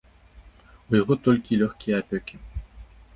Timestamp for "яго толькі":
1.01-1.59